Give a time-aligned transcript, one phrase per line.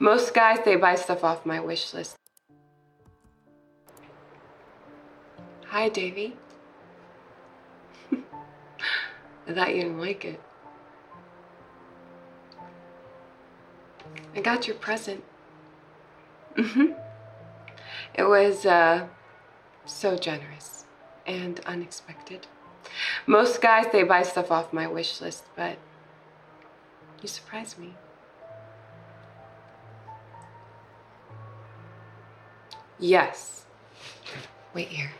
[0.00, 2.16] Most guys, they buy stuff off my wish list.
[5.66, 6.36] Hi, Davy.
[8.12, 10.40] I thought you didn't like it.
[14.34, 15.22] I got your present.
[16.56, 16.92] hmm
[18.14, 19.06] It was uh,
[19.84, 20.86] so generous
[21.24, 22.48] and unexpected.
[23.26, 25.78] Most guys, they buy stuff off my wish list, but
[27.22, 27.94] you surprised me.
[32.98, 33.64] Yes.
[34.74, 35.10] Wait here.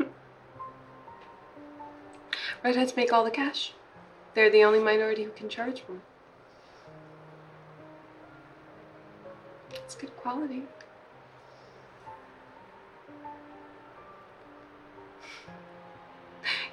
[2.63, 3.73] Redheads make all the cash.
[4.33, 5.99] They're the only minority who can charge more.
[9.73, 10.63] It's good quality.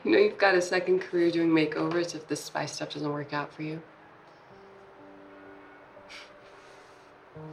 [0.04, 3.32] You know, you've got a second career doing makeovers if this spy stuff doesn't work
[3.32, 3.82] out for you.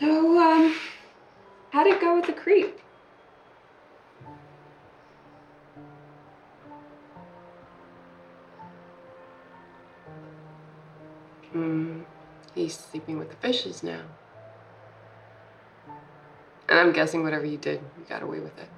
[0.00, 0.74] So, um,
[1.70, 2.80] how'd it go with the creep?
[11.52, 12.02] Hmm,
[12.54, 14.00] he's sleeping with the fishes now.
[16.68, 18.68] And I'm guessing whatever you did, you got away with it.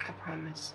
[0.00, 0.74] I promise.